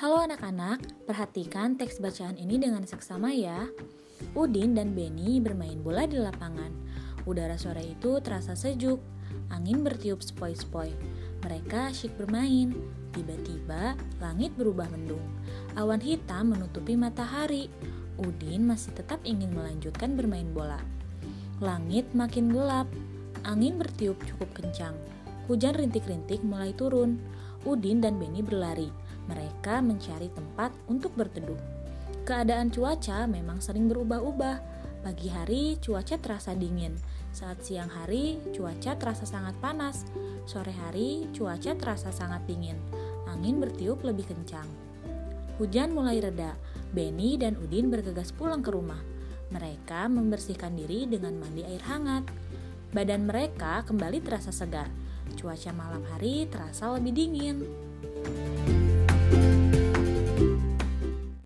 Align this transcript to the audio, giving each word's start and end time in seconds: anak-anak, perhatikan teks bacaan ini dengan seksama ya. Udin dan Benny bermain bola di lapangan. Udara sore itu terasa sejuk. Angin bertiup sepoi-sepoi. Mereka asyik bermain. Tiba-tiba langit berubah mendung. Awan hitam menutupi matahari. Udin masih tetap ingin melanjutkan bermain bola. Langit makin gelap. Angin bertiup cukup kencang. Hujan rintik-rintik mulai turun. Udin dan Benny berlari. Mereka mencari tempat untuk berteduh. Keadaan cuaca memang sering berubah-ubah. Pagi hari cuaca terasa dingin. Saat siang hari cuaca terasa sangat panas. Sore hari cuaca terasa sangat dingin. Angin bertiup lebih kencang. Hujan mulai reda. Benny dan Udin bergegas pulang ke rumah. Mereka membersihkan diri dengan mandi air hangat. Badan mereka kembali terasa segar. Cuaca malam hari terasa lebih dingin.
anak-anak, 0.00 0.80
perhatikan 1.04 1.76
teks 1.76 2.00
bacaan 2.00 2.40
ini 2.40 2.56
dengan 2.56 2.88
seksama 2.88 3.36
ya. 3.36 3.68
Udin 4.32 4.72
dan 4.72 4.96
Benny 4.96 5.44
bermain 5.44 5.76
bola 5.84 6.08
di 6.08 6.16
lapangan. 6.16 6.72
Udara 7.28 7.60
sore 7.60 7.84
itu 7.84 8.16
terasa 8.24 8.56
sejuk. 8.56 8.96
Angin 9.52 9.84
bertiup 9.84 10.24
sepoi-sepoi. 10.24 10.96
Mereka 11.44 11.92
asyik 11.92 12.16
bermain. 12.16 12.72
Tiba-tiba 13.12 13.92
langit 14.24 14.56
berubah 14.56 14.88
mendung. 14.88 15.20
Awan 15.76 16.00
hitam 16.00 16.56
menutupi 16.56 16.96
matahari. 16.96 17.68
Udin 18.16 18.64
masih 18.64 18.96
tetap 18.96 19.20
ingin 19.28 19.52
melanjutkan 19.52 20.16
bermain 20.16 20.48
bola. 20.56 20.80
Langit 21.60 22.08
makin 22.16 22.48
gelap. 22.48 22.88
Angin 23.44 23.76
bertiup 23.76 24.16
cukup 24.24 24.48
kencang. 24.56 24.96
Hujan 25.44 25.76
rintik-rintik 25.76 26.40
mulai 26.40 26.72
turun. 26.72 27.20
Udin 27.68 28.00
dan 28.00 28.16
Benny 28.16 28.40
berlari. 28.40 28.88
Mereka 29.60 29.84
mencari 29.84 30.32
tempat 30.32 30.72
untuk 30.88 31.12
berteduh. 31.20 31.60
Keadaan 32.24 32.72
cuaca 32.72 33.28
memang 33.28 33.60
sering 33.60 33.92
berubah-ubah. 33.92 34.56
Pagi 35.04 35.28
hari 35.28 35.76
cuaca 35.84 36.16
terasa 36.16 36.56
dingin. 36.56 36.96
Saat 37.36 37.68
siang 37.68 37.92
hari 37.92 38.40
cuaca 38.56 38.96
terasa 38.96 39.28
sangat 39.28 39.52
panas. 39.60 40.08
Sore 40.48 40.72
hari 40.72 41.28
cuaca 41.36 41.76
terasa 41.76 42.08
sangat 42.08 42.40
dingin. 42.48 42.80
Angin 43.28 43.60
bertiup 43.60 44.00
lebih 44.00 44.32
kencang. 44.32 44.64
Hujan 45.60 45.92
mulai 45.92 46.24
reda. 46.24 46.56
Benny 46.96 47.36
dan 47.36 47.60
Udin 47.60 47.92
bergegas 47.92 48.32
pulang 48.32 48.64
ke 48.64 48.72
rumah. 48.72 49.04
Mereka 49.52 50.08
membersihkan 50.08 50.72
diri 50.72 51.04
dengan 51.04 51.36
mandi 51.36 51.68
air 51.68 51.84
hangat. 51.84 52.24
Badan 52.96 53.28
mereka 53.28 53.84
kembali 53.84 54.24
terasa 54.24 54.56
segar. 54.56 54.88
Cuaca 55.36 55.68
malam 55.76 56.00
hari 56.08 56.48
terasa 56.48 56.96
lebih 56.96 57.12
dingin. 57.12 57.60